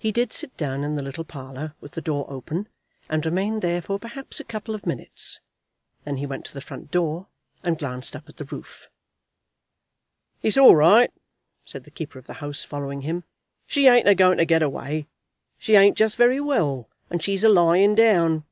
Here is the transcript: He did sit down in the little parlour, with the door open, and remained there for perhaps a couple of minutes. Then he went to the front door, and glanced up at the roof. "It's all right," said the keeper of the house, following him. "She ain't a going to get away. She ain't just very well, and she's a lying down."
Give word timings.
He 0.00 0.10
did 0.10 0.32
sit 0.32 0.56
down 0.56 0.82
in 0.82 0.96
the 0.96 1.02
little 1.04 1.22
parlour, 1.22 1.76
with 1.80 1.92
the 1.92 2.00
door 2.02 2.26
open, 2.28 2.68
and 3.08 3.24
remained 3.24 3.62
there 3.62 3.80
for 3.80 3.96
perhaps 3.96 4.40
a 4.40 4.44
couple 4.44 4.74
of 4.74 4.84
minutes. 4.84 5.38
Then 6.02 6.16
he 6.16 6.26
went 6.26 6.44
to 6.46 6.52
the 6.54 6.60
front 6.60 6.90
door, 6.90 7.28
and 7.62 7.78
glanced 7.78 8.16
up 8.16 8.28
at 8.28 8.36
the 8.38 8.44
roof. 8.46 8.88
"It's 10.42 10.58
all 10.58 10.74
right," 10.74 11.12
said 11.64 11.84
the 11.84 11.92
keeper 11.92 12.18
of 12.18 12.26
the 12.26 12.32
house, 12.42 12.64
following 12.64 13.02
him. 13.02 13.22
"She 13.64 13.86
ain't 13.86 14.08
a 14.08 14.16
going 14.16 14.38
to 14.38 14.44
get 14.44 14.60
away. 14.60 15.06
She 15.56 15.76
ain't 15.76 15.96
just 15.96 16.16
very 16.16 16.40
well, 16.40 16.88
and 17.08 17.22
she's 17.22 17.44
a 17.44 17.48
lying 17.48 17.94
down." 17.94 18.44